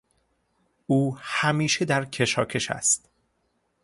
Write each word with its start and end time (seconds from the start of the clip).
او 0.87 1.17
همیشه 1.21 1.85
در 1.85 2.05
کشاکش 2.05 2.71
است. 2.71 3.09